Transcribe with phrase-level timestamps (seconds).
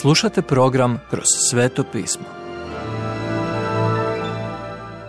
[0.00, 2.24] Slušate program Kroz sveto pismo.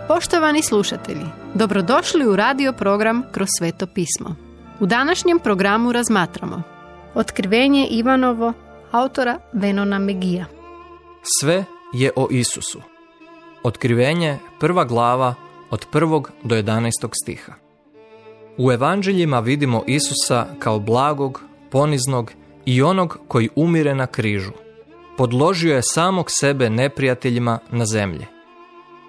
[0.07, 4.35] Poštovani slušatelji, dobrodošli u radio program Kroz sveto pismo.
[4.79, 6.62] U današnjem programu razmatramo
[7.13, 8.53] Otkrivenje Ivanovo,
[8.92, 10.46] autora Venona Megija.
[11.40, 12.81] Sve je o Isusu.
[13.63, 15.35] Otkrivenje, prva glava,
[15.69, 16.91] od prvog do 11.
[17.23, 17.54] stiha.
[18.58, 21.41] U evanđeljima vidimo Isusa kao blagog,
[21.72, 22.31] poniznog
[22.66, 24.66] i onog koji umire na križu.
[25.17, 28.25] Podložio je samog sebe neprijateljima na zemlji.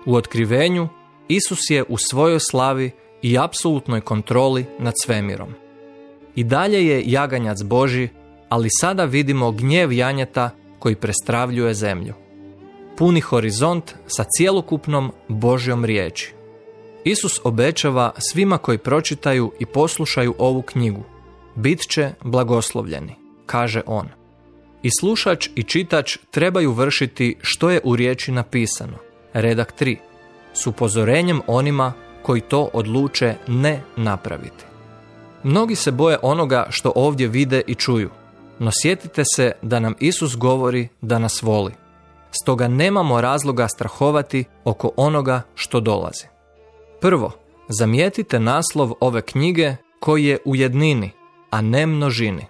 [0.07, 0.89] U otkrivenju
[1.29, 2.91] Isus je u svojoj slavi
[3.23, 5.49] i apsolutnoj kontroli nad svemirom.
[6.35, 8.09] I dalje je jaganjac Boži,
[8.49, 12.15] ali sada vidimo gnjev janjeta koji prestravljuje zemlju.
[12.97, 16.35] Puni horizont sa cjelokupnom Božjom riječi.
[17.05, 21.03] Isus obećava svima koji pročitaju i poslušaju ovu knjigu.
[21.55, 23.15] Bit će blagoslovljeni,
[23.47, 24.09] kaže on.
[24.83, 28.99] I slušač i čitač trebaju vršiti što je u riječi napisano.
[29.33, 29.97] Redak 3.
[30.53, 34.65] S upozorenjem onima koji to odluče ne napraviti.
[35.43, 38.11] Mnogi se boje onoga što ovdje vide i čuju,
[38.59, 41.73] no sjetite se da nam Isus govori da nas voli.
[42.43, 46.25] Stoga nemamo razloga strahovati oko onoga što dolazi.
[47.01, 47.33] Prvo,
[47.69, 51.11] zamijetite naslov ove knjige koji je u jednini,
[51.51, 52.47] a ne množini.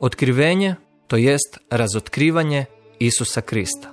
[0.00, 0.74] Otkrivenje,
[1.06, 2.64] to jest razotkrivanje
[2.98, 3.92] Isusa Krista.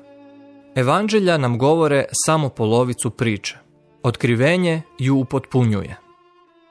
[0.76, 3.58] Evanđelja nam govore samo polovicu priče.
[4.04, 5.96] Otkrivenje ju upotpunjuje.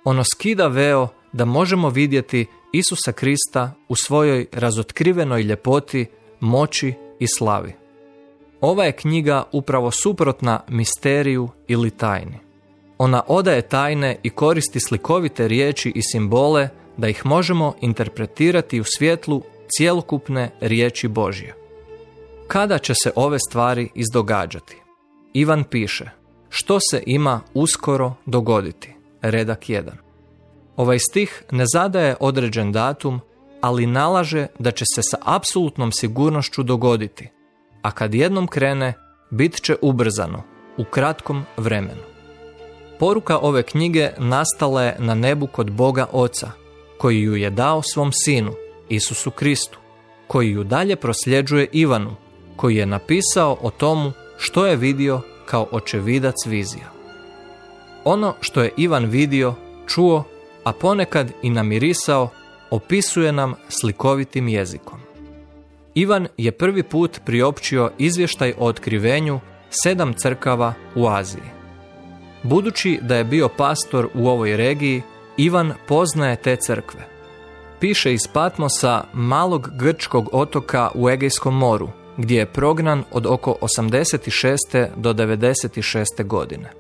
[0.04, 6.06] Ono skida veo da možemo vidjeti Isusa Krista u svojoj razotkrivenoj ljepoti,
[6.40, 7.72] moći i slavi.
[8.60, 12.38] Ova je knjiga upravo suprotna misteriju ili tajni.
[12.98, 19.42] Ona odaje tajne i koristi slikovite riječi i simbole da ih možemo interpretirati u svjetlu
[19.76, 21.54] cjelokupne riječi Božje.
[22.48, 24.76] Kada će se ove stvari izdogađati?
[25.32, 26.10] Ivan piše,
[26.48, 28.94] što se ima uskoro dogoditi?
[29.22, 29.90] Redak 1.
[30.76, 33.20] Ovaj stih ne zadaje određen datum,
[33.60, 37.28] ali nalaže da će se sa apsolutnom sigurnošću dogoditi,
[37.82, 38.94] a kad jednom krene,
[39.30, 40.42] bit će ubrzano,
[40.76, 42.02] u kratkom vremenu.
[42.98, 46.50] Poruka ove knjige nastala je na nebu kod Boga Oca,
[46.98, 48.52] koji ju je dao svom sinu,
[48.88, 49.78] Isusu Kristu,
[50.26, 52.16] koji ju dalje prosljeđuje Ivanu,
[52.56, 56.92] koji je napisao o tomu što je vidio kao očevidac vizija.
[58.04, 59.54] Ono što je Ivan vidio,
[59.86, 60.24] čuo,
[60.64, 62.28] a ponekad i namirisao,
[62.70, 65.00] opisuje nam slikovitim jezikom.
[65.94, 71.50] Ivan je prvi put priopćio izvještaj o otkrivenju sedam crkava u Aziji.
[72.42, 75.02] Budući da je bio pastor u ovoj regiji,
[75.36, 77.11] Ivan poznaje te crkve.
[77.82, 84.88] Piše iz Patmosa malog grčkog otoka u Egejskom moru, gdje je prognan od oko 86.
[84.96, 86.04] do 96.
[86.24, 86.70] godine.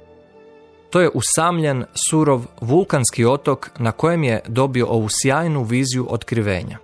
[0.90, 6.78] To je usamljen, surov, vulkanski otok na kojem je dobio ovu sjajnu viziju otkrivenja.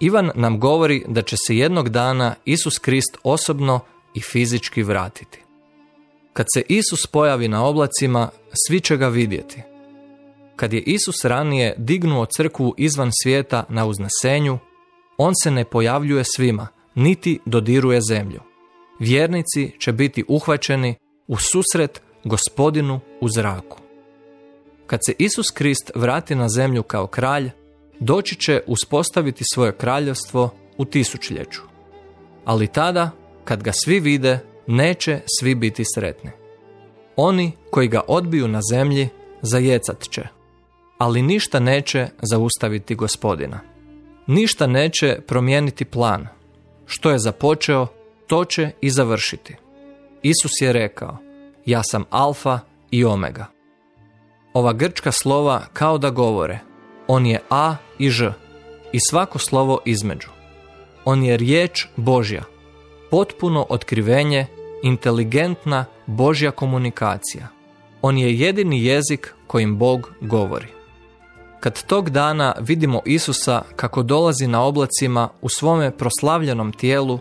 [0.00, 3.80] Ivan nam govori da će se jednog dana Isus Krist osobno
[4.14, 5.42] i fizički vratiti.
[6.32, 8.28] Kad se Isus pojavi na oblacima,
[8.66, 9.62] svi će ga vidjeti.
[10.58, 14.58] Kad je Isus ranije dignuo crkvu izvan svijeta na uznesenju,
[15.16, 18.40] on se ne pojavljuje svima, niti dodiruje zemlju.
[18.98, 20.94] Vjernici će biti uhvaćeni
[21.28, 23.78] u susret gospodinu u zraku.
[24.86, 27.50] Kad se Isus Krist vrati na zemlju kao kralj,
[28.00, 31.60] doći će uspostaviti svoje kraljevstvo u tisućljeću.
[32.44, 33.10] Ali tada,
[33.44, 36.30] kad ga svi vide, neće svi biti sretni.
[37.16, 39.08] Oni koji ga odbiju na zemlji
[39.42, 40.37] zajecat će,
[40.98, 43.60] ali ništa neće zaustaviti gospodina.
[44.26, 46.26] Ništa neće promijeniti plan.
[46.86, 47.86] Što je započeo,
[48.26, 49.56] to će i završiti.
[50.22, 51.16] Isus je rekao,
[51.66, 52.58] ja sam alfa
[52.90, 53.46] i omega.
[54.52, 56.58] Ova grčka slova kao da govore,
[57.06, 58.32] on je A i Ž
[58.92, 60.28] i svako slovo između.
[61.04, 62.42] On je riječ Božja,
[63.10, 64.46] potpuno otkrivenje
[64.82, 67.48] inteligentna Božja komunikacija.
[68.02, 70.77] On je jedini jezik kojim Bog govori.
[71.60, 77.18] Kad tog dana vidimo Isusa kako dolazi na oblacima u svome proslavljenom tijelu,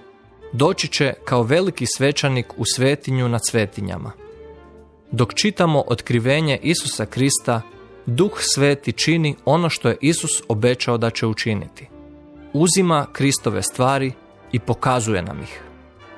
[0.53, 4.11] doći će kao veliki svećanik u svetinju nad svetinjama.
[5.11, 7.61] Dok čitamo otkrivenje Isusa Krista,
[8.05, 11.87] Duh Sveti čini ono što je Isus obećao da će učiniti.
[12.53, 14.11] Uzima Kristove stvari
[14.51, 15.61] i pokazuje nam ih.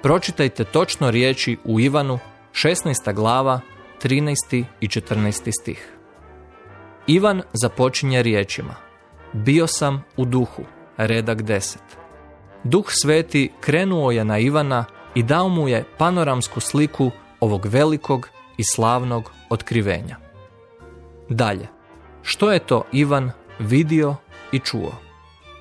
[0.02, 2.20] Pročitajte točno riječi u Ivanu,
[2.52, 3.14] 16.
[3.14, 3.60] glava,
[4.04, 4.64] 13.
[4.82, 5.52] i 14.
[5.62, 5.99] stih.
[7.10, 8.76] Ivan započinje riječima.
[9.34, 10.64] Bio sam u duhu,
[10.98, 11.78] redak 10.
[12.64, 14.86] Duh Sveti krenuo je na Ivana
[15.16, 20.16] i dao mu je panoramsku sliku ovog velikog i slavnog otkrivenja.
[21.30, 21.68] Dalje,
[22.22, 24.16] što je to Ivan vidio
[24.52, 25.09] i čuo?